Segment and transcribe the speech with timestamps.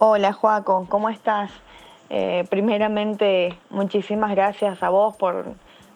[0.00, 1.50] Hola Joaco, ¿cómo estás?
[2.08, 5.54] Eh, primeramente, muchísimas gracias a vos por,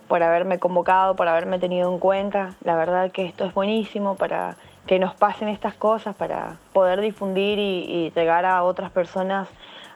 [0.08, 2.56] por haberme convocado, por haberme tenido en cuenta.
[2.64, 4.56] La verdad que esto es buenísimo para
[4.88, 9.46] que nos pasen estas cosas, para poder difundir y, llegar a otras personas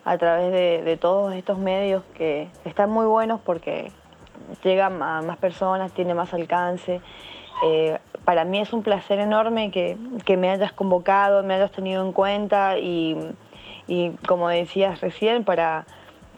[0.05, 3.91] a través de, todos estos medios que están muy buenos porque
[4.63, 7.01] llegan a más personas, tiene más alcance.
[7.65, 12.07] Eh, para mí es un placer enorme que, que, me hayas convocado, me hayas tenido
[12.07, 13.35] en cuenta y,
[13.89, 15.87] y como decías recién, para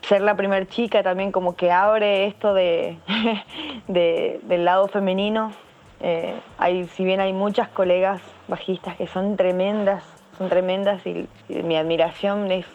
[0.02, 2.98] ser la primera chica también como que abre esto de,
[3.86, 5.52] del lado femenino.
[6.00, 10.04] Eh, hay, si bien hay muchas colegas bajistas que son tremendas,
[10.36, 12.66] son tremendas y, mi admiración es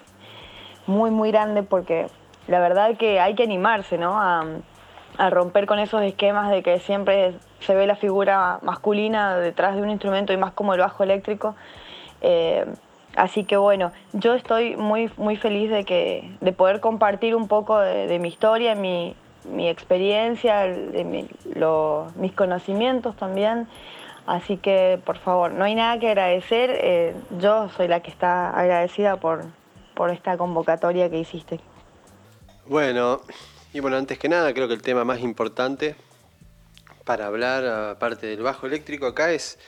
[0.87, 2.07] muy, muy grande porque
[2.47, 4.19] la verdad que hay que animarse, ¿no?
[4.19, 4.45] A,
[5.29, 9.91] romper con esos esquemas de que siempre se ve la figura masculina detrás de un
[9.91, 11.55] instrumento y más como el bajo eléctrico.
[12.21, 12.65] Eh,
[13.15, 17.79] Así que bueno, yo estoy muy, muy feliz de, que, de poder compartir un poco
[17.79, 19.15] de, mi historia, mi,
[19.45, 21.27] mi experiencia, de
[22.15, 23.67] mis conocimientos también.
[24.25, 26.71] Así que por favor, no hay nada que agradecer.
[26.73, 29.43] Eh, yo soy la que está agradecida por,
[29.93, 31.59] por esta convocatoria que hiciste.
[32.65, 33.21] Bueno,
[33.73, 35.95] y bueno, antes que nada, creo que el tema más importante
[37.03, 39.59] para hablar, aparte del bajo eléctrico, acá es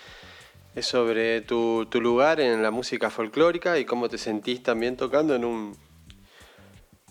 [0.76, 5.45] es sobre tu, lugar en la música folclórica y cómo te sentís también tocando en
[5.45, 5.78] un,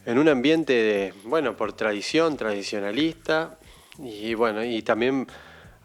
[0.04, 3.58] en un ambiente de, bueno, por tradición, tradicionalista.
[3.98, 5.26] Y bueno, y también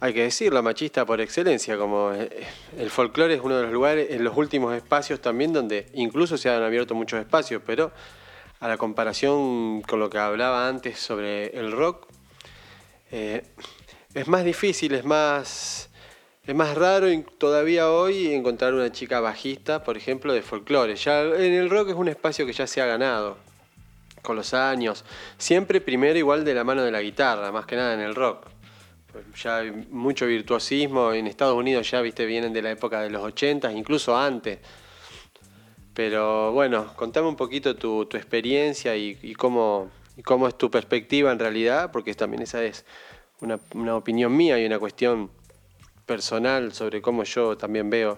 [0.01, 4.07] hay que decirlo, machista por excelencia, como eh, el folclore es uno de los lugares,
[4.11, 7.91] en los últimos espacios también donde incluso se han abierto muchos espacios, pero
[8.59, 12.07] a la comparación con lo que hablaba antes sobre el rock,
[13.11, 13.43] eh,
[14.13, 15.88] es más difícil, es más
[16.49, 17.05] es más raro
[17.37, 20.95] todavía hoy encontrar una chica bajista, por ejemplo, de folclore.
[20.95, 23.37] Ya en el rock es un espacio que ya se ha ganado
[24.23, 25.05] con los años.
[25.37, 28.47] Siempre primero igual de la mano de la guitarra, más que nada en el rock.
[29.39, 31.13] Ya hay mucho virtuosismo.
[31.13, 34.57] En Estados Unidos ya, viste, vienen de la época de los 80, incluso antes.
[35.93, 39.91] Pero bueno, contame un poquito tu, experiencia y, cómo,
[40.25, 42.85] cómo es tu perspectiva en realidad, porque también esa es
[43.39, 45.29] una opinión mía y una cuestión
[46.09, 48.17] personal sobre cómo yo también veo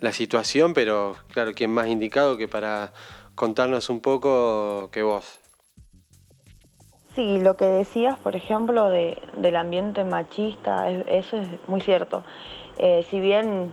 [0.00, 2.92] la situación, pero claro, ¿quién más indicado que para
[3.34, 5.40] contarnos un poco que vos?
[7.16, 12.22] Sí, lo que decías, por ejemplo, de, del ambiente machista, eso es muy cierto.
[12.78, 13.72] Eh, si bien,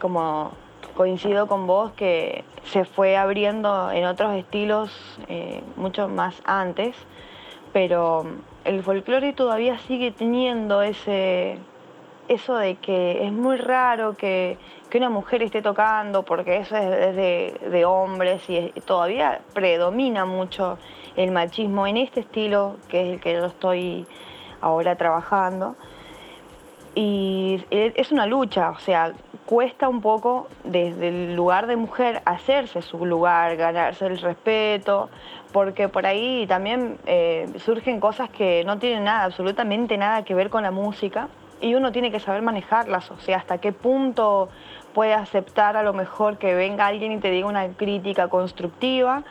[0.00, 0.50] como
[0.96, 4.90] coincido con vos, que se fue abriendo en otros estilos
[5.28, 6.96] eh, mucho más antes,
[7.72, 8.26] pero
[8.64, 11.58] el folclore todavía sigue teniendo ese,
[12.28, 14.58] eso de que es muy raro que,
[14.94, 20.76] una mujer esté tocando, porque eso es, de, hombres y todavía predomina mucho
[21.16, 24.06] el machismo en este estilo, que es el que yo estoy
[24.60, 25.76] ahora trabajando.
[26.94, 29.14] Y es una lucha, o sea,
[29.46, 35.08] cuesta un poco desde el lugar de mujer hacerse su lugar, ganarse el respeto,
[35.52, 40.50] porque por ahí también eh, surgen cosas que no tienen nada, absolutamente nada que ver
[40.50, 41.28] con la música
[41.62, 44.50] y uno tiene que saber manejarlas, o sea, hasta qué punto
[44.92, 49.22] puede aceptar a lo mejor que venga alguien y te diga una crítica constructiva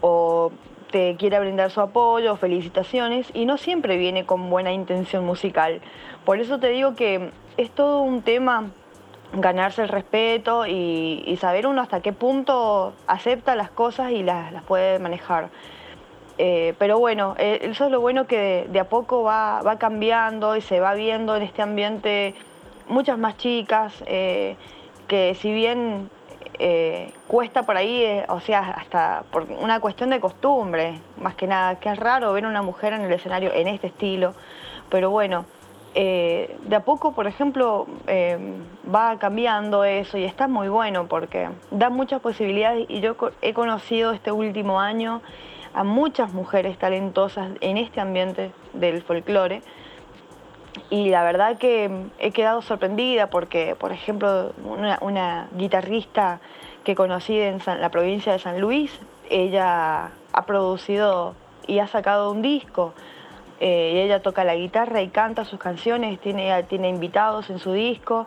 [0.00, 0.50] o
[0.90, 5.80] te quiera brindar su apoyo, felicitaciones, y no siempre viene con buena intención musical.
[6.24, 8.70] Por eso te digo que es todo un tema
[9.32, 14.98] ganarse el respeto y, saber uno hasta qué punto acepta las cosas y las puede
[14.98, 15.50] manejar.
[16.38, 20.60] Eh, pero bueno, eh, eso es lo bueno que de, a poco va, cambiando y
[20.60, 22.34] se va viendo en este ambiente
[22.88, 24.56] muchas más chicas, eh,
[25.08, 26.10] que si bien
[27.26, 31.90] cuesta por ahí, o sea, hasta por una cuestión de costumbre, más que nada, que
[31.90, 34.32] es raro ver una mujer en el escenario en este estilo,
[34.88, 35.44] pero bueno,
[35.92, 37.86] de a poco, por ejemplo,
[38.88, 44.12] va cambiando eso y está muy bueno porque da muchas posibilidades y yo he conocido
[44.12, 45.20] este último año
[45.76, 49.60] a muchas mujeres talentosas en este ambiente del folclore.
[50.88, 54.52] Y la verdad que he quedado sorprendida porque, por ejemplo,
[55.00, 56.40] una, guitarrista
[56.82, 61.34] que conocí en la provincia de San Luis, ella ha producido
[61.66, 62.94] y ha sacado un disco.
[63.60, 67.72] Eh, y ella toca la guitarra y canta sus canciones, tiene, tiene invitados en su
[67.72, 68.26] disco.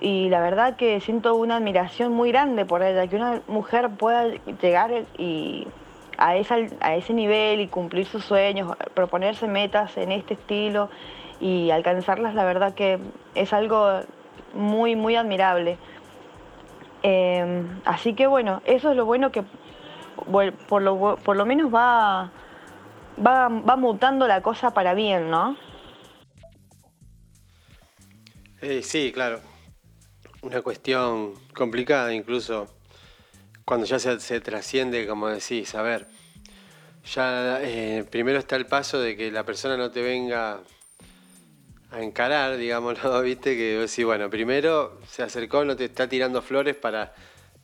[0.00, 4.26] Y la verdad que siento una admiración muy grande por ella, que una mujer pueda
[4.60, 5.68] llegar y
[6.18, 10.90] a, a ese nivel y cumplir sus sueños, proponerse metas en este estilo
[11.40, 12.98] y alcanzarlas, la verdad que
[13.34, 14.00] es algo
[14.54, 15.78] muy, muy admirable.
[17.02, 19.42] Em, así que bueno, eso es lo bueno que
[20.68, 22.30] por lo, por lo menos va,
[23.24, 25.56] va, va mutando la cosa para bien, ¿no?
[28.60, 29.40] Eh, sí, claro.
[30.42, 32.68] Una cuestión complicada incluso
[33.64, 36.06] cuando ya se, trasciende, como decís, a ver,
[37.14, 40.60] ya eh, primero está el paso de que la persona no te venga
[41.90, 46.76] a encarar, digámoslo, viste, que decís, bueno, primero se acercó, no te está tirando flores
[46.76, 47.14] para,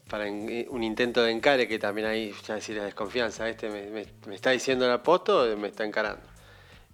[0.09, 4.35] para un intento de encare, que también ahí ya decir la desconfianza, este me, me,
[4.35, 6.23] está diciendo la posto o me está encarando.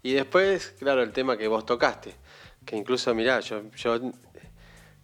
[0.03, 2.15] Y después, claro, el tema que vos tocaste
[2.65, 4.01] que incluso, mirá, yo, yo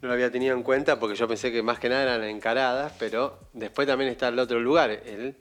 [0.01, 2.93] no lo había tenido en cuenta porque yo pensé que más que nada eran encaradas,
[2.97, 5.35] pero después también está el otro lugar, el,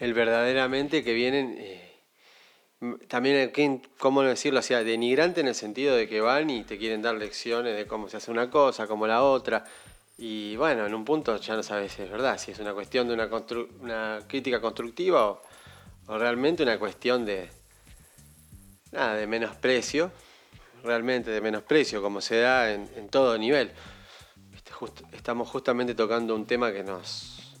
[0.00, 1.94] el verdaderamente que vienen, eh,
[3.08, 3.52] también,
[3.98, 4.58] ¿cómo decirlo?
[4.58, 7.86] O sea, denigrante en el sentido de que van y te quieren dar lecciones de
[7.86, 9.64] cómo se hace una cosa, cómo la otra.
[10.18, 13.06] Y bueno, en un punto ya no sabes si es verdad, si es una cuestión
[13.08, 13.28] de una,
[13.80, 15.42] una crítica constructiva o,
[16.08, 17.48] o realmente una cuestión de,
[18.92, 20.10] nada, de menosprecio
[20.84, 23.72] realmente de menosprecio, como se da en, todo nivel.
[25.12, 27.56] estamos justamente tocando un tema que nos,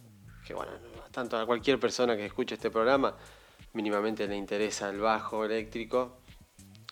[0.46, 0.72] que bueno,
[1.10, 3.16] tanto a cualquier persona que escuche este programa,
[3.72, 6.18] mínimamente le interesa el bajo eléctrico,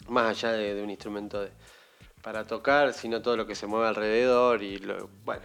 [0.08, 1.46] más allá de, un instrumento
[2.22, 5.44] para tocar, sino todo lo que se mueve alrededor y lo, bueno,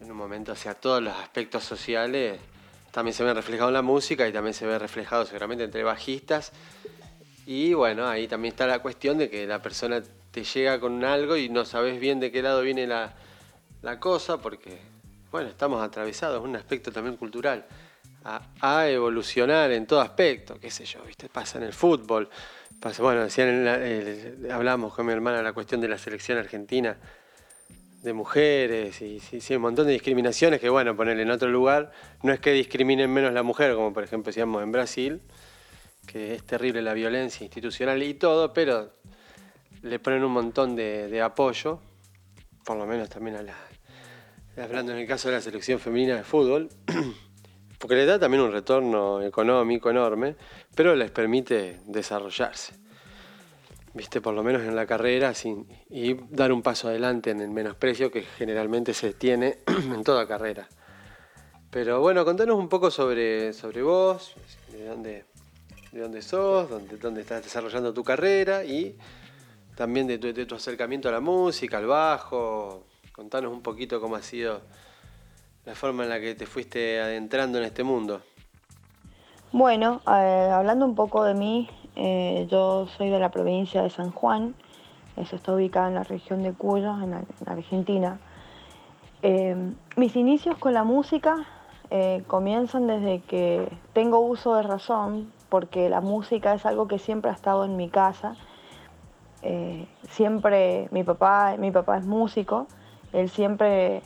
[0.00, 2.40] en un momento, sea, todos los aspectos sociales
[2.90, 6.52] también se ven reflejados en la música y también se ve reflejado seguramente entre bajistas
[7.46, 11.36] y bueno, ahí también está la cuestión de que la persona te llega con algo
[11.36, 13.14] y no sabes bien de qué lado viene la,
[14.00, 14.78] cosa, porque,
[15.30, 17.64] bueno, estamos atravesados, es un aspecto también cultural,
[18.24, 21.28] a, evolucionar en todo aspecto, qué sé yo, ¿viste?
[21.28, 22.28] Pasa en el fútbol,
[22.80, 23.66] pasa, bueno, decían
[24.50, 26.96] hablamos con mi hermana la cuestión de la selección argentina
[28.02, 31.92] de mujeres y sí, un montón de discriminaciones que, bueno, ponerle en otro lugar,
[32.22, 35.20] no es que discriminen menos la mujer, como por ejemplo decíamos en Brasil,
[36.06, 38.92] que es terrible la violencia institucional y todo, pero
[39.82, 41.80] le ponen un montón de, apoyo,
[42.64, 43.56] por lo menos también a la,
[44.62, 46.68] hablando en el caso de la selección femenina de fútbol,
[47.78, 50.36] porque le da también un retorno económico enorme,
[50.74, 52.74] pero les permite desarrollarse,
[53.94, 57.50] viste, por lo menos en la carrera, sin, y dar un paso adelante en el
[57.50, 60.68] menosprecio que generalmente se tiene en toda carrera.
[61.70, 64.34] Pero bueno, contanos un poco sobre, sobre vos,
[64.70, 65.24] de dónde,
[65.92, 68.96] de dónde sos, dónde, dónde estás desarrollando tu carrera y
[69.76, 72.84] también de tu, acercamiento a la música, al bajo.
[73.12, 74.62] Contanos un poquito cómo ha sido
[75.66, 78.22] la forma en la que te fuiste adentrando en este mundo.
[79.52, 84.12] Bueno, eh, hablando un poco de mí, eh, yo soy de la provincia de San
[84.12, 84.54] Juan,
[85.16, 88.18] eso está ubicado en la región de Cuyo, en, Argentina.
[89.20, 89.54] Eh,
[89.96, 91.46] mis inicios con la música
[92.26, 97.34] comienzan desde que tengo uso de razón, porque la música es algo que siempre ha
[97.34, 98.36] estado en mi casa.
[99.42, 102.66] Eh, siempre, mi papá, mi papá es músico,
[103.12, 104.00] él siempre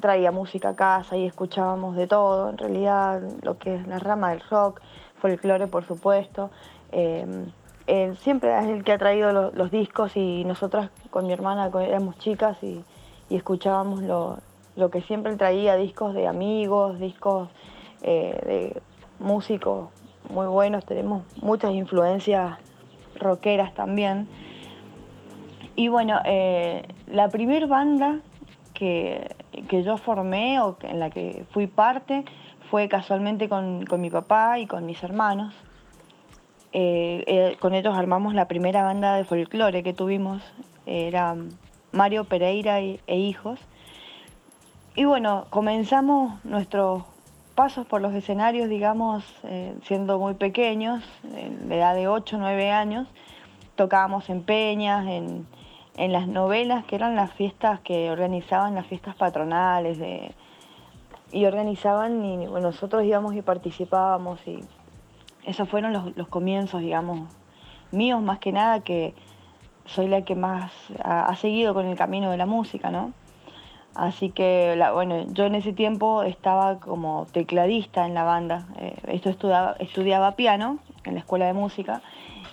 [0.00, 4.30] traía música a casa y escuchábamos de todo, en realidad lo que es la rama
[4.30, 4.80] del rock,
[5.16, 6.50] folclore por supuesto.
[6.92, 7.50] Em,
[7.88, 12.16] él siempre es el que ha traído los discos y nosotras con mi hermana éramos
[12.18, 12.84] chicas y,
[13.30, 17.48] escuchábamos lo, que siempre traía, discos de amigos, discos
[18.02, 18.82] eh, de
[19.18, 19.88] músicos
[20.30, 22.58] muy buenos, tenemos muchas influencias
[23.18, 24.28] rockeras también.
[25.76, 28.20] Y bueno, eh, la primer banda
[28.74, 29.34] que,
[29.70, 32.24] yo formé o en la que fui parte
[32.70, 35.54] fue casualmente con, mi papá y con mis hermanos.
[36.72, 40.42] Eh, eh, con ellos armamos la primera banda de folclore que tuvimos,
[40.84, 41.34] era
[41.92, 43.58] Mario Pereira e hijos.
[44.94, 47.04] Y bueno, comenzamos nuestros
[47.58, 52.70] pasos por los escenarios, digamos, eh, siendo muy pequeños, de edad de 8 o 9
[52.70, 53.08] años,
[53.74, 55.44] tocábamos en peñas, en,
[55.96, 59.98] las novelas, que eran las fiestas que organizaban, las fiestas patronales,
[61.32, 64.60] y organizaban, y nosotros íbamos y participábamos, y
[65.44, 67.28] esos fueron los, los, comienzos, digamos,
[67.90, 69.14] míos más que nada, que
[69.84, 70.72] soy la que más
[71.02, 73.12] ha seguido con el camino de la música, ¿no?
[73.98, 78.68] Así que, bueno, yo en ese tiempo estaba como tecladista en la banda.
[78.78, 82.00] Eh, esto estudiaba, piano en la escuela de música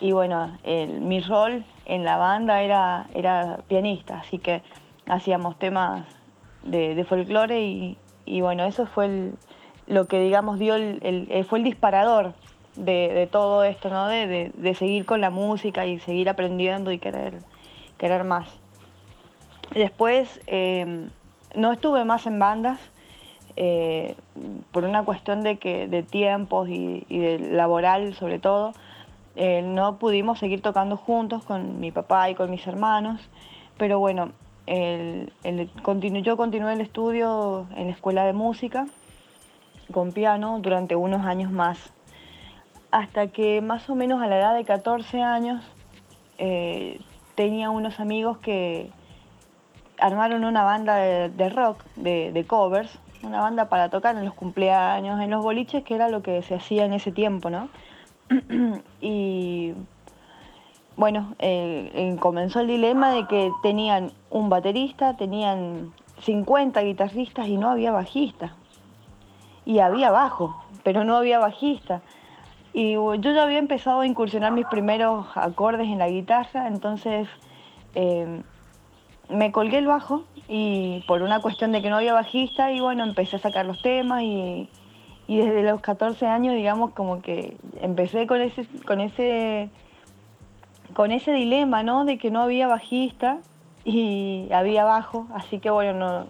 [0.01, 0.57] y bueno,
[1.01, 4.63] mi rol en la banda era, era pianista, así que
[5.07, 6.07] hacíamos temas
[6.63, 9.33] de, folclore y, bueno, eso fue
[9.85, 10.97] lo que digamos dio el,
[11.29, 12.33] eh, fue el disparador
[12.75, 14.07] de, todo esto, ¿no?
[14.07, 17.37] De, seguir con la música y seguir aprendiendo y querer,
[17.99, 18.49] querer más.
[19.75, 20.41] Después...
[20.47, 21.07] Eh,
[21.55, 22.79] no estuve más en bandas,
[23.57, 24.15] eh,
[24.71, 28.73] por una cuestión de, que, de tiempos y, de laboral sobre todo,
[29.35, 33.21] eh, no pudimos seguir tocando juntos con mi papá y con mis hermanos,
[33.77, 34.31] pero bueno,
[34.67, 38.87] yo continué el estudio en la escuela de música
[39.91, 41.93] con piano durante unos años más,
[42.91, 45.63] hasta que más o menos a la edad de 14 años
[46.37, 46.99] eh,
[47.35, 48.89] tenía unos amigos que
[49.99, 55.29] armaron una banda de, rock, de, covers, una banda para tocar en los cumpleaños, en
[55.29, 57.69] los boliches, que era lo que se hacía en ese tiempo, ¿no?
[59.01, 59.73] y
[60.97, 67.57] bueno, eh, eh, comenzó el dilema de que tenían un baterista, tenían 50 guitarristas y
[67.57, 68.55] no había bajista.
[69.65, 72.01] Y había bajo, pero no había bajista.
[72.71, 77.27] Y yo ya había empezado a incursionar mis primeros acordes en la guitarra, entonces
[77.95, 78.41] eh,
[79.29, 83.03] me colgué el bajo y por una cuestión de que no había bajista y bueno,
[83.03, 84.69] empecé a sacar los temas y,
[85.27, 89.69] y desde los 14 años, digamos, como que empecé con ese, con ese,
[90.93, 92.05] con ese dilema, ¿no?
[92.05, 93.39] De que no había bajista
[93.83, 96.27] y había bajo, así que bueno, no,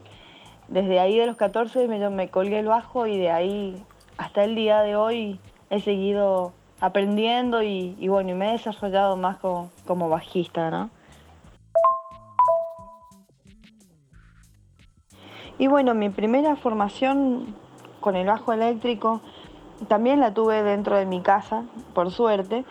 [0.68, 3.84] desde ahí de los 14 me, me colgué el bajo y de ahí
[4.18, 9.38] hasta el día de hoy he seguido aprendiendo y, bueno, y me he desarrollado más
[9.38, 10.90] como, como bajista, ¿no?
[15.58, 17.56] Y bueno, mi primera formación
[18.02, 19.22] con el bajo eléctrico
[19.88, 22.66] también la tuve dentro de mi casa, por suerte.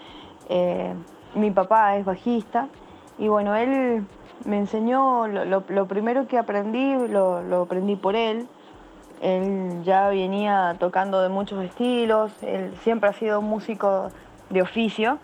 [0.49, 0.95] Eh,
[1.35, 2.69] mi papá es bajista
[3.19, 4.07] y bueno, él
[4.45, 8.47] me enseñó, lo, primero que aprendí, lo, aprendí por él.
[9.23, 14.11] Él ya venía tocando de muchos estilos, él siempre ha sido músico
[14.51, 15.19] de oficio,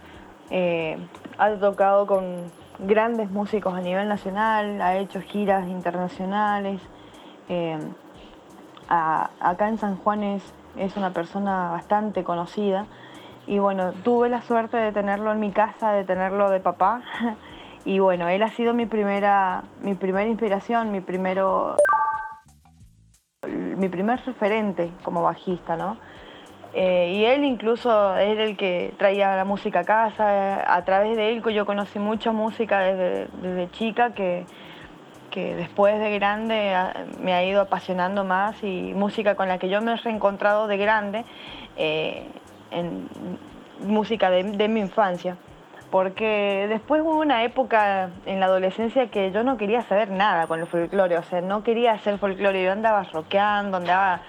[0.49, 0.97] eh,
[1.37, 6.81] ha tocado con grandes músicos a nivel nacional, ha hecho giras internacionales.
[7.51, 7.77] Eh,
[8.89, 10.55] acá en San Juan es,
[10.97, 12.87] una persona bastante conocida
[13.49, 17.03] y bueno, tuve la suerte de tenerlo en mi casa, de tenerlo de papá
[17.85, 21.77] y bueno, él ha sido mi primera, mi primera inspiración, mi primero
[23.77, 25.97] mi primer referente como bajista, ¿no?
[26.73, 31.33] Eh, y él incluso era el que traía la música a casa, a través de
[31.33, 34.47] él yo conocí mucha música desde, desde chica que,
[35.31, 36.75] que después de grande
[37.21, 40.77] me ha ido apasionando más y música con la que yo me he reencontrado de
[40.77, 41.25] grande
[41.77, 42.27] eh,
[42.71, 43.09] en
[43.81, 45.37] música de, mi infancia.
[45.91, 50.61] Porque después hubo una época en la adolescencia que yo no quería saber nada con
[50.61, 54.21] el folclore, o sea, no quería hacer folclore, yo andaba rockeando, andaba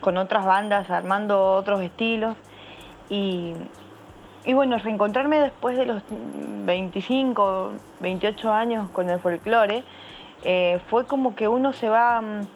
[0.00, 2.36] con otras bandas, armando otros estilos.
[3.08, 3.54] Y,
[4.44, 9.82] y bueno, reencontrarme después de los 25, 28 años con el folclore,
[10.44, 12.46] eh, fue como que uno se va mm,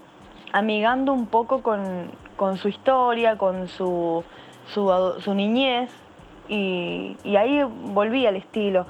[0.52, 2.10] amigando un poco con,
[2.56, 4.24] su historia, con su,
[4.66, 5.90] su, niñez,
[6.48, 8.86] y, ahí volví al estilo.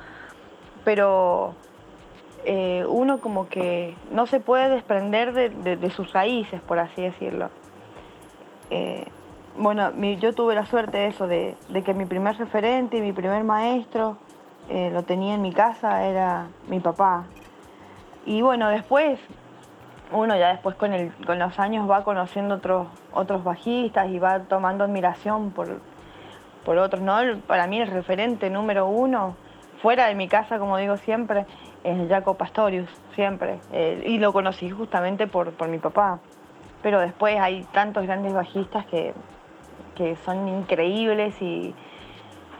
[0.85, 1.55] Pero
[2.45, 7.51] eh, uno como que no se puede desprender de, sus raíces, por así decirlo.
[8.71, 9.07] Eh,
[9.57, 13.45] bueno, yo tuve la suerte de eso, de, que mi primer referente y mi primer
[13.45, 14.17] maestro
[14.71, 17.27] lo tenía en mi casa, era mi papá.
[18.25, 19.19] Y bueno, después,
[20.13, 20.93] uno ya después con,
[21.39, 25.81] los años va conociendo otros, otros bajistas y va tomando admiración por,
[26.65, 27.17] por otros, ¿no?
[27.47, 29.37] Para mí el referente número uno,
[29.81, 31.47] fuera de mi casa, como digo siempre,
[31.83, 33.59] es Jaco Pastorius, siempre.
[33.73, 36.21] Eh, y lo conocí justamente por, por mi papá.
[36.83, 39.15] Pero después hay tantos grandes bajistas que,
[39.97, 41.75] que son increíbles y,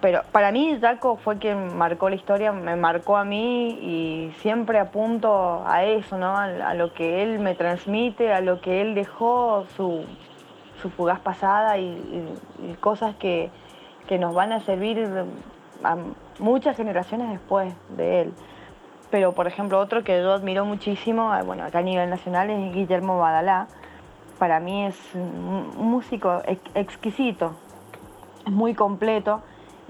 [0.03, 4.81] pero para mí Jaco fue quien marcó la historia, me marcó a mí y siempre
[4.81, 6.37] apunto a eso, ¿no?
[6.37, 10.05] A, lo que él me transmite, a lo que él dejó, su,
[10.97, 12.37] fugaz pasada y,
[12.81, 13.51] cosas que,
[14.19, 15.09] nos van a servir
[15.85, 15.97] a
[16.39, 18.35] muchas generaciones después de él.
[19.11, 22.75] Pero, por ejemplo, otro que yo admiro muchísimo, eh, bueno, acá a nivel nacional, es
[22.75, 23.69] Guillermo Badalá.
[24.39, 26.43] Para mí es un músico
[26.75, 27.55] exquisito,
[28.47, 29.43] muy completo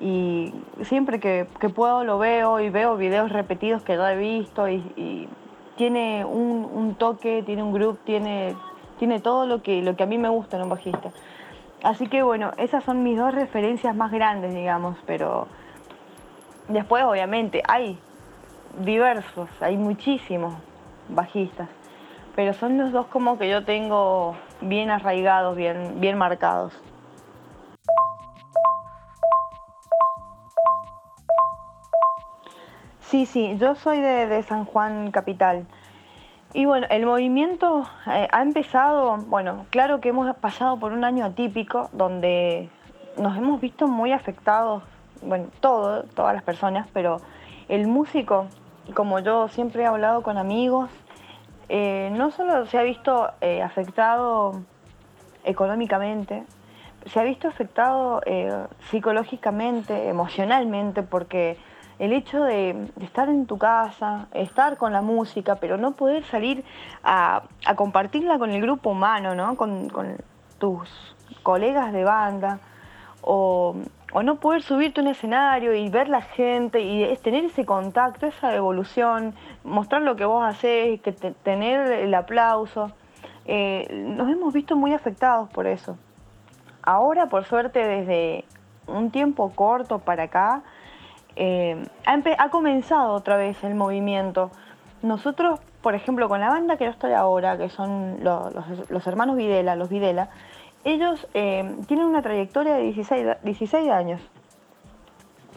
[0.02, 5.28] y siempre que, puedo lo veo y veo videos repetidos que ya he visto y,
[5.76, 8.54] tiene un, toque, tiene un groove, tiene,
[8.98, 11.12] tiene todo lo que, lo que a mí me gusta en un bajista.
[11.82, 15.46] Así que bueno, esas son mis dos referencias más grandes, digamos, pero
[16.68, 17.98] después obviamente hay
[18.84, 20.54] diversos, hay muchísimos
[21.08, 21.68] bajistas,
[22.36, 26.72] pero son los dos como que yo tengo bien arraigados, bien, bien marcados.
[33.12, 35.66] Sí, sí, yo soy de, San Juan Capital.
[36.54, 41.26] Y bueno, el movimiento eh, ha empezado, bueno, claro que hemos pasado por un año
[41.26, 42.70] atípico donde
[43.18, 44.82] nos hemos visto muy afectados,
[45.20, 47.18] bueno, todo, todas las personas, pero
[47.68, 48.46] el músico,
[48.94, 50.88] como yo siempre he hablado con amigos,
[51.68, 54.62] eh, no solo se ha visto eh, afectado
[55.44, 56.44] económicamente,
[57.04, 58.22] se ha visto afectado
[58.88, 61.58] psicológicamente, emocionalmente, porque
[62.02, 66.64] el hecho de, estar en tu casa, estar con la música, pero no poder salir
[67.04, 67.44] a,
[67.76, 69.56] compartirla con el grupo humano, ¿no?
[69.56, 69.88] Con,
[70.58, 70.88] tus
[71.44, 72.58] colegas de banda,
[73.20, 73.76] o,
[74.20, 78.52] no poder subirte a un escenario y ver la gente y tener ese contacto, esa
[78.52, 79.32] evolución,
[79.62, 82.90] mostrar lo que vos hacés, que tener el aplauso.
[83.44, 85.96] Eh, nos hemos visto muy afectados por eso.
[86.82, 88.44] Ahora, por suerte, desde
[88.88, 90.62] un tiempo corto para acá,
[91.36, 94.50] eh, ha, comenzado otra vez el movimiento.
[95.02, 99.74] Nosotros, por ejemplo, con la banda que yo estoy ahora, que son los, hermanos Videla,
[99.76, 100.28] los Videla,
[100.84, 102.92] ellos eh, tienen una trayectoria de
[103.42, 104.20] 16, años.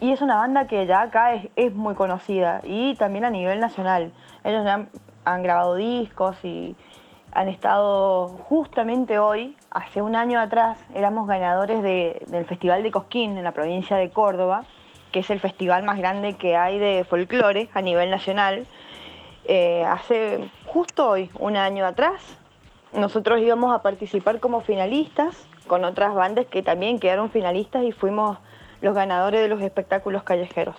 [0.00, 4.12] Y es una banda que ya acá es, muy conocida y también a nivel nacional.
[4.44, 6.76] Ellos han, grabado discos y
[7.32, 13.44] han estado justamente hoy, hace un año atrás, éramos ganadores del Festival de Cosquín en
[13.44, 14.64] la provincia de Córdoba
[15.12, 18.66] que es el festival más grande que hay de folclore a nivel nacional.
[19.44, 22.38] Eh, hace justo hoy, un año atrás,
[22.92, 28.38] nosotros íbamos a participar como finalistas con otras bandas que también quedaron finalistas y fuimos
[28.80, 30.76] los ganadores de los espectáculos callejeros.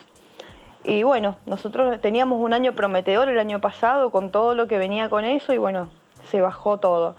[0.83, 5.09] Y bueno, nosotros teníamos un año prometedor el año pasado con todo lo que venía
[5.09, 5.89] con eso y bueno,
[6.25, 7.15] se bajó todo.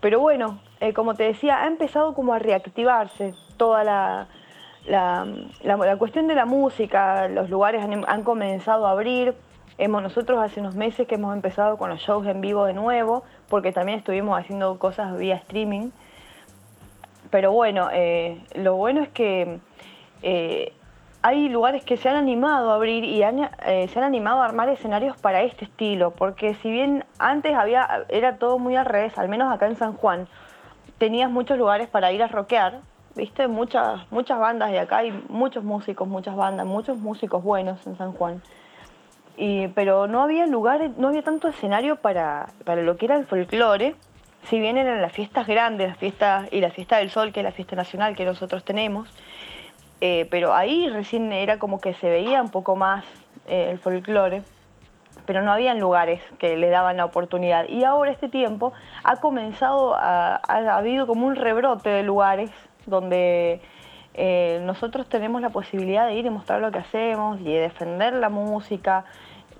[0.00, 4.28] Pero bueno, eh, como te decía, ha empezado como a reactivarse toda la,
[4.86, 9.34] la, cuestión de la música, los lugares han, comenzado a abrir.
[9.78, 13.24] Hemos, nosotros hace unos meses que hemos empezado con los shows en vivo de nuevo,
[13.48, 15.90] porque también estuvimos haciendo cosas vía streaming.
[17.30, 19.58] Pero bueno, eh, lo bueno es que
[20.22, 20.72] eh,
[21.22, 24.68] hay lugares que se han animado a abrir y eh, se han animado a armar
[24.68, 29.28] escenarios para este estilo, porque si bien antes había era todo muy al revés, al
[29.28, 30.28] menos acá en San Juan,
[30.98, 32.80] tenías muchos lugares para ir a rockear,
[33.14, 37.96] viste, muchas, muchas bandas de acá, hay muchos músicos, muchas bandas, muchos músicos buenos en
[37.96, 38.42] San Juan.
[39.74, 43.94] Pero no había lugares, no había tanto escenario para, para lo que era el folclore,
[44.44, 47.44] si bien eran las fiestas grandes, las fiestas y la fiesta del sol, que es
[47.44, 49.08] la fiesta nacional que nosotros tenemos,
[50.00, 53.04] eh, pero ahí recién era como que se veía un poco más
[53.46, 54.42] eh, el folclore,
[55.26, 57.68] pero no habían lugares que le daban la oportunidad.
[57.68, 58.72] Y ahora este tiempo
[59.04, 62.50] ha comenzado, a, ha habido como un rebrote de lugares
[62.90, 63.60] donde
[64.14, 68.12] eh, nosotros tenemos la posibilidad de ir y mostrar lo que hacemos y de defender
[68.12, 69.04] la música,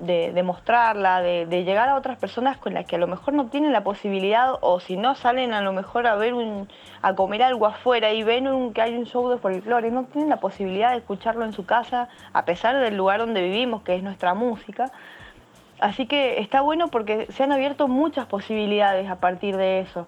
[0.00, 3.72] de, mostrarla, de, llegar a otras personas con las que a lo mejor no tienen
[3.72, 6.68] la posibilidad o si no salen a lo mejor a ver un,
[7.02, 10.38] a comer algo afuera y ven que hay un show de folclore, no tienen la
[10.38, 14.32] posibilidad de escucharlo en su casa a pesar del lugar donde vivimos, que es nuestra
[14.34, 14.90] música.
[15.80, 20.06] Así que está bueno porque se han abierto muchas posibilidades a partir de eso.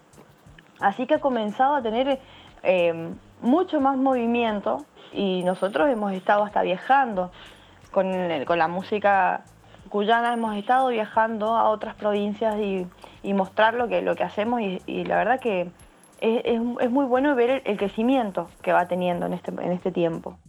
[0.79, 2.19] Así que ha comenzado a tener
[2.63, 7.29] Em, mucho más movimiento y nosotros hemos estado hasta viajando
[7.91, 9.43] con, la música
[9.89, 15.03] cuyana, hemos estado viajando a otras provincias y, mostrar lo que, lo que hacemos y,
[15.03, 15.71] la verdad que
[16.21, 20.39] es, muy bueno ver el, crecimiento que va teniendo en este, en este tiempo.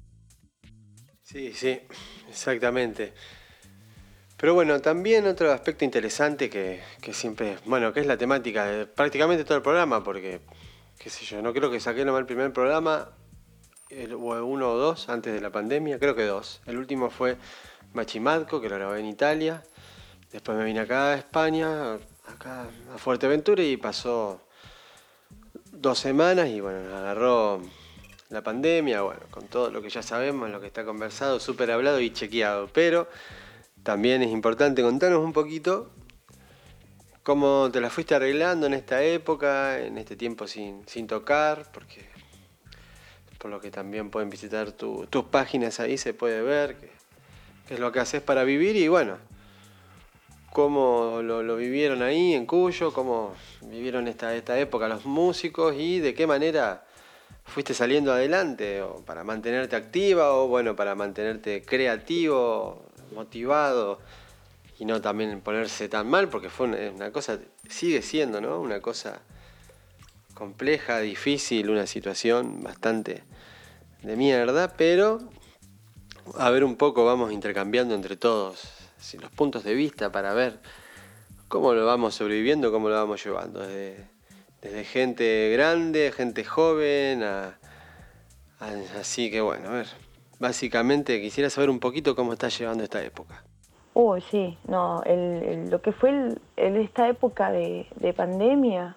[1.23, 1.81] Sí, sí,
[2.29, 3.13] exactamente.
[4.37, 8.87] Pero bueno, también otro aspecto interesante que, que siempre, bueno, que es la temática de
[8.87, 10.43] prácticamente todo el programa, porque
[11.05, 13.11] qué sé yo, no creo que saqué nomás el primer programa,
[13.91, 16.63] uno o dos antes de la pandemia, creo que dos.
[16.65, 17.37] El último fue
[17.93, 19.63] Machimadco, que lo grabé en Italia.
[20.33, 24.41] Después me vine acá a España, acá a Fuerteventura y pasó
[25.73, 27.61] dos semanas y bueno, agarró
[28.31, 32.01] la pandemia, bueno, con todo lo que ya sabemos, lo que está conversado, súper hablado
[32.01, 32.71] y chequeado.
[32.73, 33.09] Pero
[33.83, 35.91] también es importante contarnos un poquito
[37.25, 41.73] ¿Cómo te la fuiste arreglando en esta época, en este tiempo sin, tocar?
[41.73, 42.05] Porque
[43.39, 46.91] por lo que también pueden visitar tus páginas ahí, se puede ver qué,
[47.75, 49.17] es lo que haces para vivir y bueno,
[50.53, 56.13] cómo lo, vivieron ahí en Cuyo, cómo vivieron esta, esta época los músicos y de
[56.13, 56.85] qué manera
[57.47, 62.85] fuiste saliendo adelante o para mantenerte activa o bueno, para mantenerte creativo,
[63.15, 63.99] motivado
[64.79, 68.61] y no también ponerse tan mal, porque fue una, cosa, sigue siendo, ¿no?
[68.61, 69.21] Una cosa
[70.35, 73.23] compleja, difícil, una situación bastante
[74.03, 75.21] de mierda, pero
[76.39, 78.63] a ver un poco, vamos intercambiando entre todos
[79.21, 80.59] los puntos de vista para ver
[81.49, 87.23] cómo lo vamos sobreviviendo, cómo lo vamos llevando, desde, gente grande, gente joven,
[88.99, 89.87] así que bueno, a ver,
[90.39, 93.44] básicamente quisiera saber un poquito cómo está llevando esta época.
[93.95, 98.97] Uy, sí, no, lo que fue esta época de, pandemia,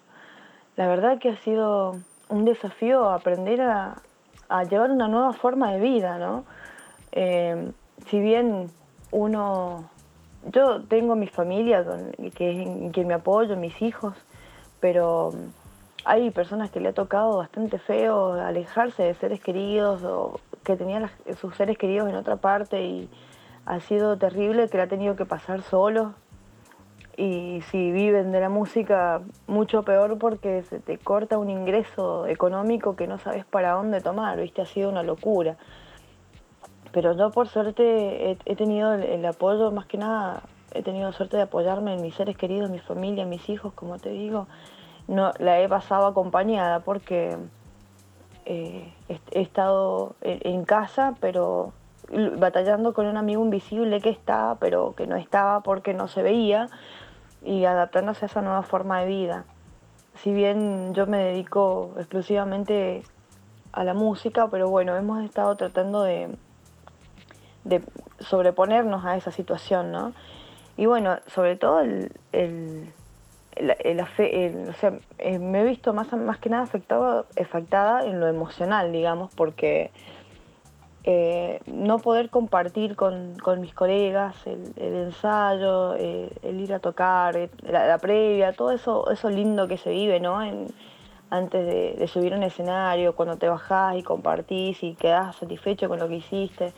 [0.76, 1.96] la verdad que ha sido
[2.28, 4.02] un desafío aprender a,
[4.68, 6.44] llevar una nueva forma de vida, ¿no?
[7.12, 7.70] Eh,
[8.06, 8.70] si bien
[9.12, 9.88] uno,
[10.50, 11.84] yo tengo mi familia
[12.34, 14.14] que, que me apoyo, mis hijos,
[14.80, 15.30] pero
[16.04, 21.08] hay personas que le ha tocado bastante feo alejarse de seres queridos o que tenían
[21.40, 23.08] sus seres queridos en otra parte y
[23.68, 26.14] ha sido terrible que la ha tenido que pasar solo.
[27.18, 32.96] Y si viven de la música, mucho peor porque se te corta un ingreso económico
[32.96, 34.62] que no sabes para dónde tomar, ¿viste?
[34.62, 35.58] Ha sido una locura.
[36.92, 41.42] Pero yo por suerte he, tenido el, apoyo, más que nada, he tenido suerte de
[41.42, 44.46] apoyarme en mis seres queridos, mi familia, mis hijos, como te digo.
[45.08, 47.36] No, la he pasado acompañada porque
[48.46, 51.74] eh, he, estado en casa, pero
[52.38, 56.68] batallando con un amigo invisible que estaba, pero que no estaba porque no se veía,
[57.42, 59.44] y adaptándose a esa nueva forma de vida.
[60.16, 63.02] Si bien yo me dedico exclusivamente
[63.72, 66.36] a la música, pero bueno, hemos estado tratando de,
[68.18, 70.12] sobreponernos a esa situación, ¿no?
[70.76, 72.90] Y bueno, sobre todo el, el,
[74.00, 78.90] o sea, eh, me he visto más, más que nada afectado, afectada en lo emocional,
[78.92, 79.90] digamos, porque
[81.04, 87.50] eh, no poder compartir con, mis colegas el, ensayo, eh, el ir a tocar, eh,
[87.62, 90.40] la, previa, todo eso, eso lindo que se vive, ¿no?
[91.30, 95.98] antes de, subir a un escenario, cuando te bajás y compartís y quedás satisfecho con
[95.98, 96.72] lo que hiciste.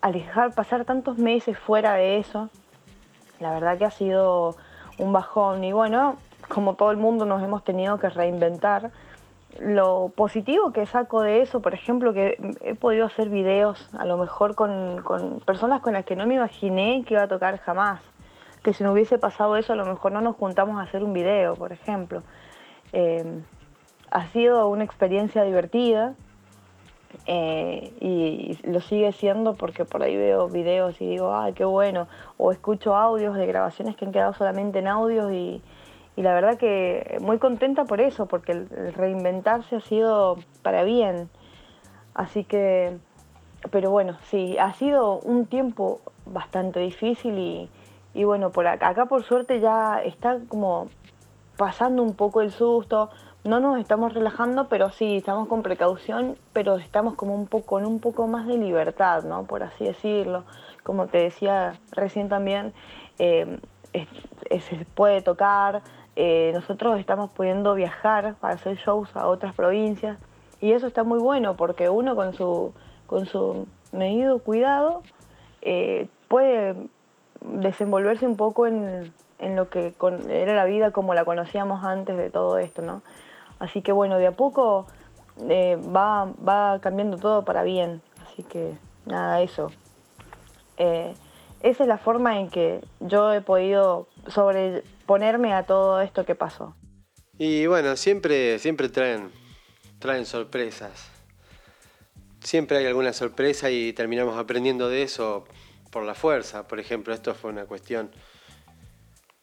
[0.00, 2.48] alejar, pasar tantos meses fuera de eso,
[3.40, 4.56] la verdad que ha sido
[4.98, 5.62] un bajón.
[5.64, 6.16] Y bueno,
[6.48, 8.90] como todo el mundo nos hemos tenido que reinventar
[9.60, 14.16] lo positivo que saco de eso, por ejemplo, que he podido hacer videos a lo
[14.16, 15.02] mejor con,
[15.46, 18.00] personas con las que no me imaginé que iba a tocar jamás.
[18.62, 21.12] Que si no hubiese pasado eso, a lo mejor no nos juntamos a hacer un
[21.12, 22.22] video, por ejemplo.
[22.92, 23.42] Eh,
[24.10, 26.14] ha sido una experiencia divertida
[27.26, 32.06] eh, y, lo sigue siendo porque por ahí veo videos y digo, ay, qué bueno.
[32.36, 35.62] O escucho audios de grabaciones que han quedado solamente en audios y,
[36.18, 41.30] y la verdad que muy contenta por eso, porque el, reinventarse ha sido para bien.
[42.12, 42.98] Así que,
[43.70, 47.70] pero bueno, sí, ha sido un tiempo bastante difícil
[48.14, 50.88] y, bueno, por acá, acá por suerte ya está como
[51.56, 53.10] pasando un poco el susto,
[53.44, 57.86] no nos estamos relajando, pero sí, estamos con precaución, pero estamos como un poco, con
[57.86, 59.44] un poco más de libertad, ¿no?
[59.44, 60.42] Por así decirlo.
[60.82, 62.72] Como te decía recién también,
[63.20, 63.60] eh,
[64.50, 65.82] se puede tocar,
[66.20, 70.18] eh, nosotros estamos pudiendo viajar para hacer shows a otras provincias
[70.60, 72.74] y eso está muy bueno porque uno con su,
[73.06, 75.04] con su medido cuidado
[75.62, 76.74] eh, puede
[77.40, 79.94] desenvolverse un poco en, lo que
[80.28, 83.02] era la vida como la conocíamos antes de todo esto, ¿no?
[83.60, 84.86] Así que bueno, de a poco
[85.48, 88.76] eh, va, va cambiando todo para bien, así que
[89.06, 89.70] nada, eso.
[90.76, 91.14] esa
[91.62, 96.76] es la forma en que yo he podido sobre ponerme a todo esto que pasó.
[97.38, 99.32] Y bueno, siempre, siempre traen,
[99.98, 101.10] traen sorpresas.
[102.40, 105.46] Siempre hay alguna sorpresa y terminamos aprendiendo de eso
[105.90, 106.68] por la fuerza.
[106.68, 108.10] Por ejemplo, esto fue una cuestión,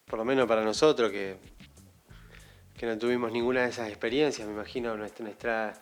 [0.06, 1.36] por lo menos para nosotros, que,
[2.78, 5.74] que no tuvimos ninguna de esas experiencias, me imagino, nuestra, nuestra,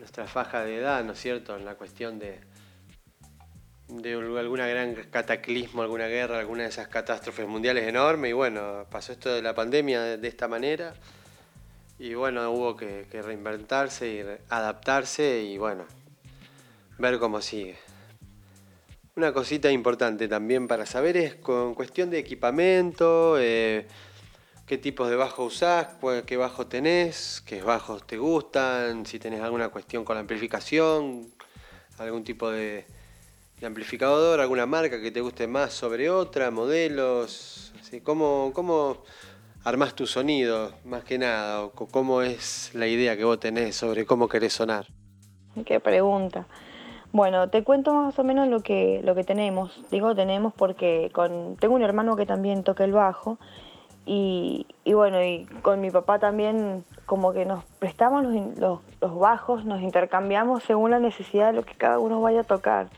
[0.00, 1.56] nuestra faja de edad, ¿no es cierto?
[1.56, 2.40] En la cuestión de,
[4.02, 8.30] de alguna gran cataclismo, alguna guerra, alguna de esas catástrofes mundiales enormes.
[8.30, 10.94] Y bueno, pasó esto de la pandemia de, esta manera.
[11.98, 15.84] Y bueno, hubo que, reinventarse y adaptarse y bueno,
[16.98, 17.76] ver cómo sigue.
[19.16, 23.86] Una cosita importante también para saber es con cuestión de equipamiento, eh,
[24.66, 25.86] qué tipos de bajo usás,
[26.26, 31.32] qué bajo tenés, qué bajos te gustan, si tenés alguna cuestión con la amplificación,
[31.98, 32.86] algún tipo de,
[33.60, 38.98] de amplificador, alguna marca que te guste más sobre otra, modelos, así, ¿cómo, cómo
[39.64, 44.04] armás tu sonido, más que nada, o cómo es la idea que vos tenés sobre
[44.04, 44.86] cómo querés sonar?
[45.64, 46.46] Qué pregunta.
[47.12, 49.80] Bueno, te cuento más o menos lo que, lo que tenemos.
[49.90, 53.38] Digo tenemos porque con, tengo un hermano que también toca el bajo
[54.04, 59.80] y, bueno, y con mi papá también como que nos prestamos los, los bajos, nos
[59.80, 62.88] intercambiamos según la necesidad de lo que cada uno vaya a tocar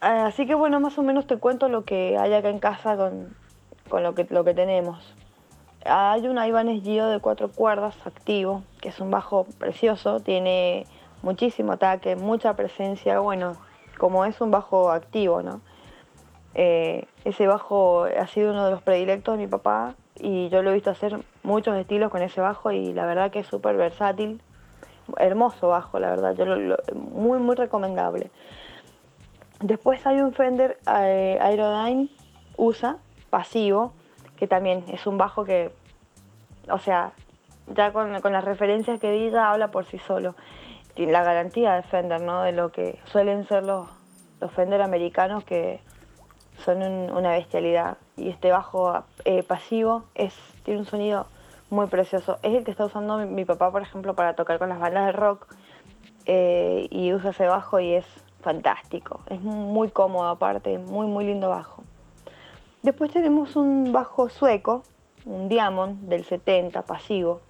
[0.00, 3.34] así que bueno, más o menos te cuento lo que hay acá en casa con,
[4.02, 5.14] lo, que, lo que tenemos.
[5.84, 10.86] Hay un Ibanez Gio de cuatro cuerdas activo, que es un bajo precioso, tiene
[11.22, 13.56] muchísimo ataque, mucha presencia, bueno,
[13.98, 15.60] como es un bajo activo, ¿no?
[16.54, 20.70] Eh, ese bajo ha sido uno de los predilectos de mi papá y yo lo
[20.70, 24.40] he visto hacer muchos estilos con ese bajo y la verdad que es súper versátil,
[25.18, 26.46] hermoso bajo, la verdad, yo
[26.94, 28.30] muy, muy recomendable.
[29.60, 32.08] Después hay un Fender eh, Aerodyne
[32.58, 32.98] USA
[33.30, 33.94] pasivo,
[34.36, 35.72] que también es un bajo que,
[36.68, 37.12] o sea,
[37.74, 40.34] ya con, las referencias que di ya habla por sí solo.
[40.96, 42.42] La garantía de Fender, ¿no?
[42.42, 43.88] De lo que suelen ser los,
[44.40, 45.80] los Fender americanos que
[46.64, 47.96] son una bestialidad.
[48.16, 51.26] Y este bajo eh, pasivo es, tiene un sonido
[51.70, 52.38] muy precioso.
[52.42, 55.12] Es el que está usando mi, papá, por ejemplo, para tocar con las bandas de
[55.12, 55.46] rock.
[56.26, 59.22] Eh, y usa ese bajo y es fantástico.
[59.26, 61.82] Es muy cómodo aparte, muy muy lindo bajo.
[62.84, 64.84] Después tenemos un bajo sueco,
[65.24, 67.40] un Diamond del 70, pasivo.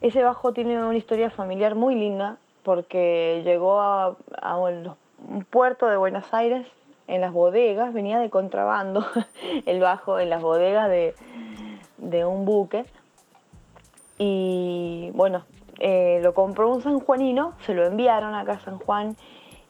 [0.00, 4.16] Ese bajo tiene una historia familiar muy linda porque llegó a,
[4.56, 6.68] un puerto de Buenos Aires
[7.08, 9.04] en las bodegas, venía de contrabando
[9.66, 12.84] el bajo en las bodegas de, un buque.
[14.18, 15.42] Y bueno,
[15.80, 19.16] eh, lo compró un sanjuanino, se lo enviaron acá a San Juan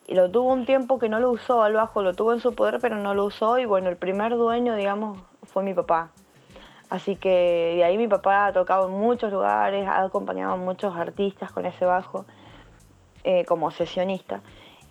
[0.07, 2.55] y lo tuvo un tiempo que no lo usó al bajo, lo tuvo en su
[2.55, 6.11] poder pero no lo usó y bueno, el primer dueño, digamos, fue mi papá.
[6.89, 10.95] Así que de ahí mi papá ha tocado en muchos lugares, ha acompañado a muchos
[10.95, 12.25] artistas con ese bajo
[13.25, 14.41] eh, como sesionista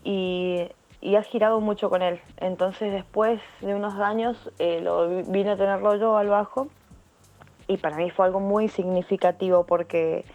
[0.04, 0.69] y,
[1.15, 2.19] ha girado mucho con él.
[2.38, 6.67] Entonces después de unos años eh, lo vine a tenerlo yo al bajo
[7.67, 10.25] y para mí fue algo muy significativo porque...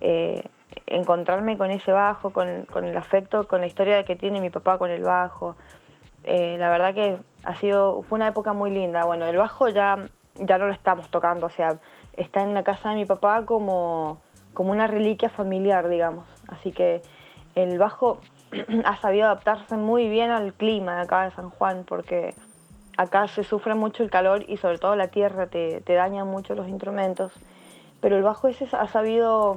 [0.00, 0.44] Eh,
[0.86, 4.90] encontrarme con ese bajo, con, el afecto, con la historia que tiene mi papá con
[4.90, 5.56] el bajo.
[6.24, 9.04] Eh, la verdad que ha sido, fue una época muy linda.
[9.04, 11.78] Bueno, el bajo ya, ya no lo estamos tocando, o sea,
[12.16, 14.20] está en la casa de mi papá como,
[14.54, 16.26] como una reliquia familiar, digamos.
[16.48, 17.02] Así que
[17.54, 18.20] el bajo
[18.84, 22.34] ha sabido adaptarse muy bien al clima de acá de San Juan, porque
[22.96, 26.54] acá se sufre mucho el calor y sobre todo la tierra te, te daña mucho
[26.54, 27.32] los instrumentos.
[28.00, 29.56] Pero el bajo ese ha sabido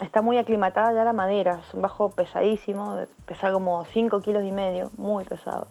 [0.00, 4.52] está muy aclimatada ya la madera, es un bajo pesadísimo, pesa como 5 kilos y
[4.52, 5.66] medio, muy pesado.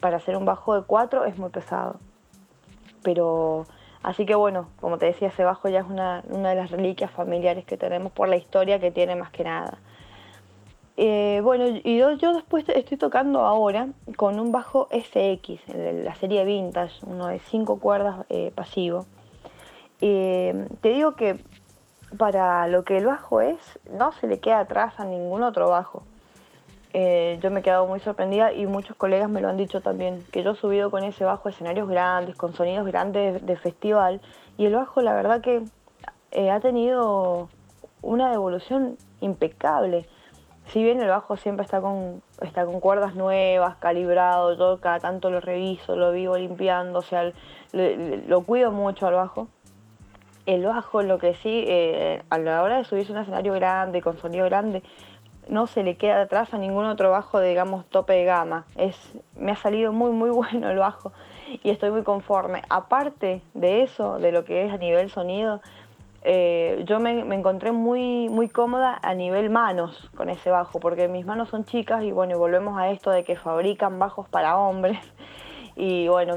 [0.00, 1.96] Para hacer un bajo de 4 es muy pesado.
[3.02, 3.66] Pero
[4.02, 7.64] así que bueno, como te decía, ese bajo ya es una, de las reliquias familiares
[7.64, 9.78] que tenemos por la historia que tiene más que nada.
[10.96, 17.06] Eh, bueno, y yo, después estoy tocando ahora con un bajo SX, la serie Vintage,
[17.06, 19.06] uno de 5 cuerdas eh, pasivo.
[20.00, 21.38] Eh, te digo que
[22.16, 26.02] para lo que el bajo es, no se le queda atrás a ningún otro bajo.
[26.94, 30.24] Eh, yo me he quedado muy sorprendida y muchos colegas me lo han dicho también,
[30.32, 34.22] que yo he subido con ese bajo escenarios grandes, con sonidos grandes de, festival,
[34.56, 35.62] y el bajo la verdad que
[36.30, 37.48] eh, ha tenido
[38.00, 40.08] una devolución impecable.
[40.68, 45.30] Si bien el bajo siempre está con, está con cuerdas nuevas, calibrado, yo cada tanto
[45.30, 47.32] lo reviso, lo vivo limpiando, o sea,
[47.72, 49.48] lo cuido mucho al bajo
[50.48, 54.16] el bajo, lo que sí, eh, a la hora de subirse un escenario grande, con
[54.16, 54.82] sonido grande,
[55.46, 58.64] no se le queda atrás a ningún otro bajo, digamos, tope de gama.
[58.74, 58.96] Es,
[59.36, 61.12] me ha salido muy, muy bueno el bajo
[61.62, 62.62] y estoy muy conforme.
[62.70, 65.60] Aparte de eso, de lo que es a nivel sonido,
[66.22, 71.08] eh, yo me, me, encontré muy, muy cómoda a nivel manos con ese bajo, porque
[71.08, 74.98] mis manos son chicas y bueno, volvemos a esto de que fabrican bajos para hombres.
[75.80, 76.34] Y bueno,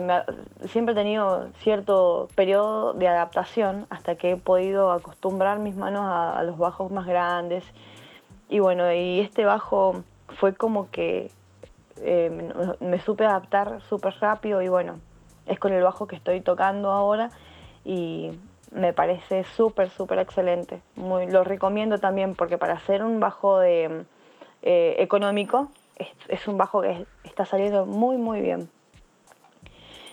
[0.67, 6.43] siempre he tenido cierto periodo de adaptación hasta que he podido acostumbrar mis manos a,
[6.43, 7.63] los bajos más grandes.
[8.49, 10.03] Y bueno, y este bajo
[10.37, 11.31] fue como que
[11.97, 14.99] eh, me, supe adaptar súper rápido y bueno,
[15.47, 17.31] es con el bajo que estoy tocando ahora
[17.83, 18.37] y
[18.71, 20.83] me parece súper, súper excelente.
[20.95, 24.05] Lo recomiendo también porque para hacer un bajo de,
[24.61, 25.71] eh, económico
[26.29, 28.69] es, un bajo que está saliendo muy, muy bien.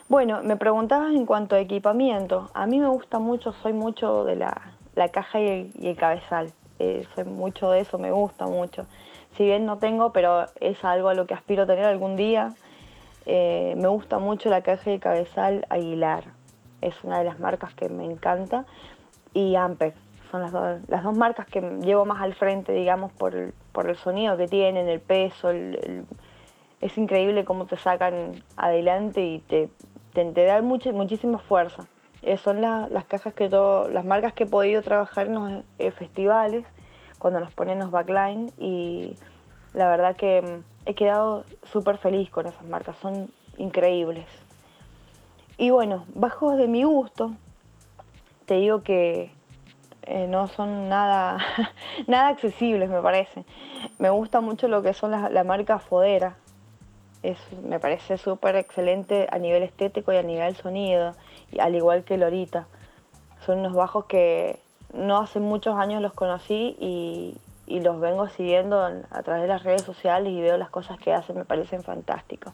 [0.09, 2.49] Bueno, me preguntabas en cuanto a equipamiento.
[2.55, 4.73] A mí me gusta mucho, soy mucho de la,
[5.13, 6.51] caja y el, cabezal.
[6.79, 8.87] Eh, soy mucho de eso, me gusta mucho.
[9.37, 12.55] Si bien no tengo, pero es algo a lo que aspiro a tener algún día.
[13.27, 16.25] Eh, me gusta mucho la caja y el cabezal Aguilar.
[16.81, 18.65] Es una de las marcas que me encanta.
[19.35, 19.93] Y Ampeg.
[20.31, 24.39] Son las, dos marcas que llevo más al frente, digamos, por el, por el sonido
[24.39, 25.51] que tienen, el peso.
[25.51, 29.69] es increíble cómo te sacan adelante y te,
[30.25, 31.87] te, da mucha, muchísima fuerza.
[32.23, 35.91] Eh, son las cajas que yo, las marcas que he podido trabajar en los eh,
[35.91, 36.65] festivales,
[37.19, 39.17] cuando nos ponen los backline y
[39.75, 44.27] La verdad que mm, he quedado súper feliz con esas marcas, son increíbles.
[45.59, 47.33] Y bueno, bajos de mi gusto,
[48.47, 49.33] te digo que
[50.03, 51.39] eh, no son nada,
[52.07, 53.45] nada accesibles, me parece.
[53.99, 56.37] Me gusta mucho lo que son la, marca Fodera.
[57.63, 61.15] Me parece súper excelente a nivel estético y a nivel sonido,
[61.51, 62.67] y al igual que Lorita.
[63.45, 64.61] Son unos bajos que
[64.93, 69.63] no hace muchos años los conocí y, y los vengo siguiendo a través de las
[69.63, 72.53] redes sociales y veo las cosas que hacen, me parecen fantásticos.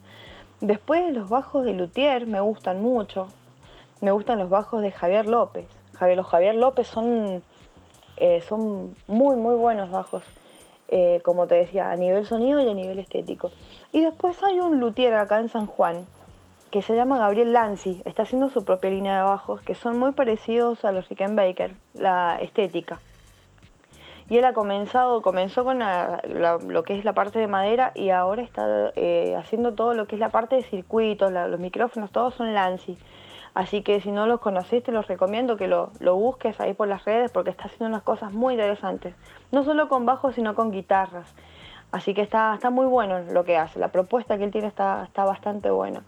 [0.61, 3.29] Después los bajos de Luthier me gustan mucho,
[4.01, 5.67] me gustan los bajos de Javier López.
[5.95, 7.43] Javier, los Javier López son,
[8.17, 10.25] eh, son muy, muy buenos bajos,
[10.89, 13.51] eh, como te decía, a nivel sonido y a nivel estético.
[13.93, 16.07] Y después hay un luthier acá en San Juan,
[16.71, 20.13] que se llama Gabriel Lanzi, está haciendo su propia línea de bajos, que son muy
[20.13, 23.01] parecidos a los Rickenbacker, la estética
[24.29, 28.43] y él ha comenzado, comenzó con lo que es la parte de madera y ahora
[28.43, 32.55] está eh, haciendo todo lo que es la parte de circuitos, los micrófonos, todos son
[32.55, 32.97] Lancy.
[33.55, 37.31] Así que si no los conociste, los recomiendo que lo, busques ahí por las redes
[37.31, 39.15] porque está haciendo unas cosas muy interesantes.
[39.53, 41.33] No solo con bajos, sino con guitarras.
[41.93, 43.79] Así que está, muy bueno lo que hace.
[43.79, 46.03] La propuesta que él tiene está, bastante buena.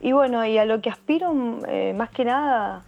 [0.00, 1.32] Y bueno, y a lo que aspiro,
[1.66, 2.82] eh, más que nada,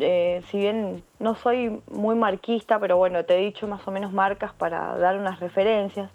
[0.00, 4.12] eh, si bien no soy muy marquista, pero bueno, te he dicho más o menos
[4.14, 6.10] marcas para dar unas referencias,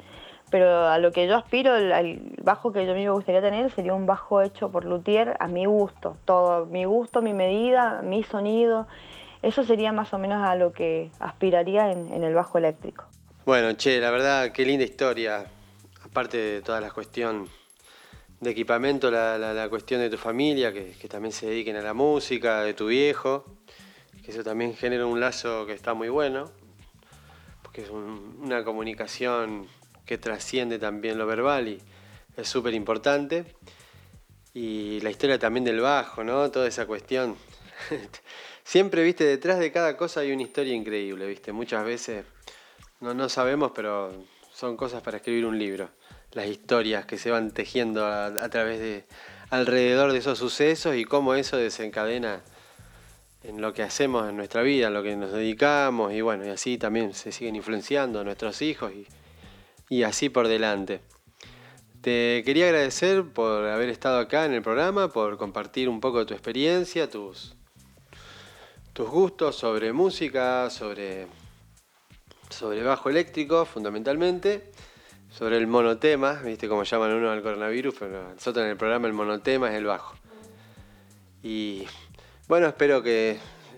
[0.53, 3.95] pero a lo que yo aspiro, el, bajo que yo a me gustaría tener sería
[3.95, 8.85] un bajo hecho por luthier a mi gusto, todo, mi gusto, mi medida, mi sonido,
[9.41, 13.05] eso sería más o menos a lo que aspiraría en, el bajo eléctrico.
[13.47, 15.43] Bueno, che, la verdad, qué linda historia,
[16.05, 17.49] aparte de toda la cuestión
[18.39, 22.75] de equipamiento, la, cuestión de tu familia, que, también se dediquen a la música, de
[22.75, 23.43] tu viejo,
[24.23, 26.51] que eso también genera un lazo que está muy bueno,
[27.63, 29.67] porque es una comunicación
[30.05, 31.81] que trasciende también lo verbal y
[32.37, 33.45] es súper importante.
[34.53, 36.49] Y la historia también del bajo, ¿no?
[36.51, 37.35] Toda esa cuestión.
[38.63, 41.51] Siempre, viste, detrás de cada cosa hay una historia increíble, viste.
[41.51, 42.25] Muchas veces
[43.01, 44.13] no, no sabemos, pero
[44.53, 45.89] son cosas para escribir un libro
[46.35, 49.05] las historias que se van tejiendo a, través de
[49.49, 52.41] alrededor de esos sucesos y cómo eso desencadena
[53.43, 56.49] en lo que hacemos en nuestra vida, en lo que nos dedicamos y bueno, y
[56.49, 59.05] así también se siguen influenciando nuestros hijos y,
[59.93, 61.01] y así por delante.
[62.01, 66.25] Te quería agradecer por haber estado acá en el programa, por compartir un poco de
[66.25, 67.55] tu experiencia, tus,
[68.97, 71.27] gustos sobre música, sobre,
[72.49, 74.71] sobre bajo eléctrico fundamentalmente
[75.29, 79.13] sobre el monotema, viste cómo llaman uno al coronavirus, pero nosotros en el programa el
[79.13, 80.15] monotema es el bajo.
[81.43, 81.85] Y
[82.47, 83.37] bueno, espero que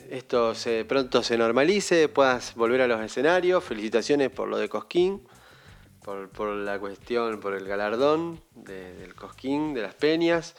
[0.09, 3.63] esto se, pronto se normalice, puedas volver a los escenarios.
[3.63, 5.21] Felicitaciones por lo de Cosquín,
[6.05, 10.55] por, la cuestión, por el galardón del Cosquín, de las peñas.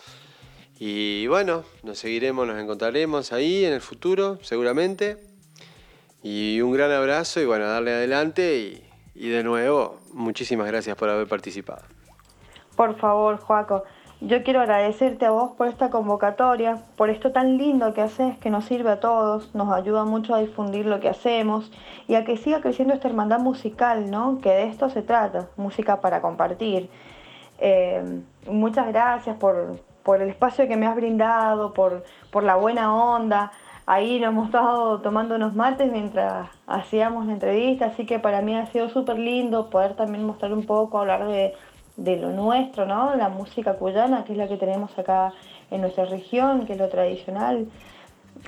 [0.79, 5.17] Y bueno, nos seguiremos, nos encontraremos ahí en el futuro, seguramente.
[6.23, 8.87] Y un gran abrazo y bueno, darle adelante y
[9.19, 11.83] y de nuevo, muchísimas gracias por haber participado.
[12.77, 13.85] Por favor, Joaco,
[14.21, 18.51] yo quiero agradecerte a vos por esta convocatoria, por esto tan lindo que haces, que
[18.51, 21.71] nos sirve a todos, nos ayuda mucho a difundir lo que hacemos
[22.09, 24.39] y a que siga creciendo esta hermandad musical, ¿no?
[24.41, 26.89] Que de esto se trata, música para compartir.
[27.59, 32.95] Eh, muchas gracias por, por, el espacio que me has brindado, por, por la buena
[32.95, 33.53] onda
[33.87, 38.55] ahí nos hemos estado tomando unos mates mientras hacíamos la entrevista, así que para mí
[38.57, 41.55] ha sido súper lindo poder también mostrar un poco, hablar de,
[41.97, 43.15] lo nuestro, ¿no?
[43.17, 45.33] La música cuyana, que es la que tenemos acá
[45.71, 47.69] en nuestra región, que es lo tradicional.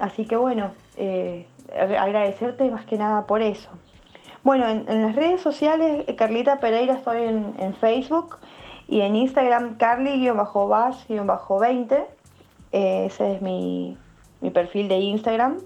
[0.01, 3.71] Así que bueno, eh, agradecerte más que nada por eso.
[4.45, 8.39] Bueno, en, las redes sociales, Carlita Pereira estoy en, Facebook
[8.87, 12.05] y en Instagram carly-bas-20.
[12.71, 13.97] Eh, ese es mi,
[14.41, 15.59] mi perfil de Instagram.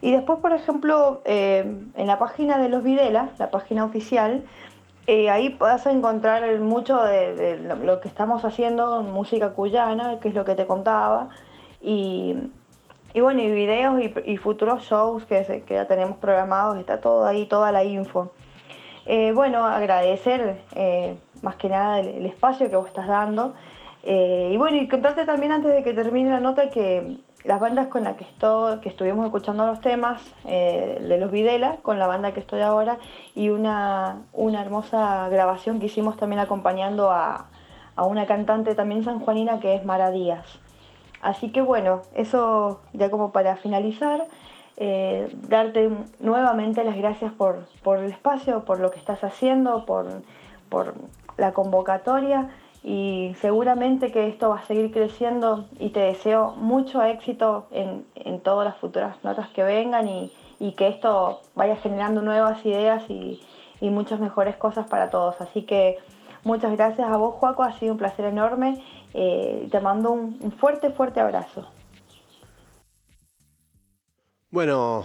[0.00, 4.44] Y después, por ejemplo, eh, en la página de los Videla, la página oficial,
[5.06, 10.44] eh, ahí vas encontrar mucho de, lo que estamos haciendo, música cuyana, que es lo
[10.44, 11.28] que te contaba,
[11.80, 12.34] y,
[13.14, 17.46] y bueno, y videos y, futuros shows que, que, ya tenemos programados, está todo ahí,
[17.46, 18.32] toda la info.
[19.06, 20.58] Eh, bueno, agradecer
[21.42, 23.54] más que nada el, espacio que vos estás dando.
[24.02, 28.04] y bueno, y contarte también antes de que termine la nota que las bandas con
[28.04, 28.26] las que,
[28.82, 32.98] que estuvimos escuchando los temas eh, de los Videla, con la banda que estoy ahora,
[33.34, 37.46] y una, una hermosa grabación que hicimos también acompañando a,
[37.96, 40.44] una cantante también sanjuanina que es Mara Díaz.
[41.22, 44.26] Así que bueno, eso ya como para finalizar,
[44.76, 45.90] eh, darte
[46.20, 50.06] nuevamente las gracias por, por, el espacio, por lo que estás haciendo, por,
[50.68, 50.92] por
[51.38, 52.50] la convocatoria
[52.88, 58.06] y seguramente que esto va a seguir creciendo y te deseo mucho éxito en,
[58.44, 60.32] todas las futuras notas que vengan y,
[60.76, 63.42] que esto vaya generando nuevas ideas y,
[63.80, 65.40] muchas mejores cosas para todos.
[65.40, 65.98] Así que
[66.44, 68.80] muchas gracias a vos, Juaco, ha sido un placer enorme.
[69.14, 71.66] Eh, te mando un fuerte, fuerte abrazo.
[74.50, 75.04] Bueno,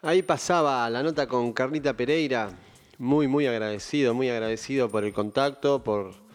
[0.00, 2.48] ahí pasaba la nota con Carlita Pereira.
[2.96, 6.27] Muy, muy agradecido, muy agradecido por el contacto, por,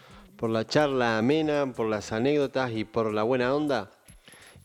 [0.43, 3.91] por la charla amena, por las anécdotas y por la buena onda.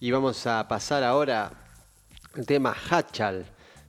[0.01, 1.53] Y vamos a pasar ahora
[2.35, 3.47] al tema Hachal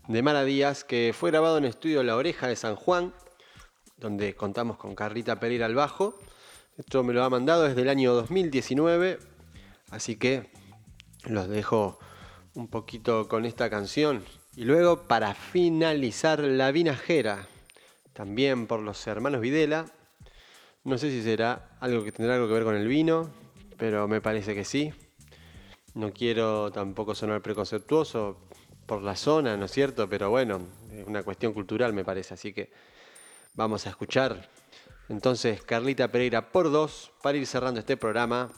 [0.08, 3.12] de Mara Díaz, que fue grabado en estudio La Oreja de San Juan,
[3.98, 6.20] donde contamos con Carlita Pereira al bajo.
[6.78, 9.18] Esto me lo ha mandado desde el año 2019,
[9.90, 10.52] así que
[11.26, 11.98] los dejo
[12.54, 14.24] un poquito con esta canción.
[14.56, 17.48] Y luego, para finalizar, La Vinajera,
[18.14, 19.88] también por los hermanos Videla.
[20.86, 23.30] No sé si será algo que tendrá algo que ver con el vino,
[23.78, 24.94] pero me parece que sí.
[25.94, 28.38] No quiero tampoco sonar preconceptuoso
[28.86, 30.08] por la zona, ¿no es cierto?
[30.08, 30.62] Pero bueno,
[30.92, 32.72] es una cuestión cultural me parece, así que
[33.56, 34.50] vamos a escuchar.
[35.10, 38.50] Entonces, Carlita Pereira por dos, para ir cerrando este programa.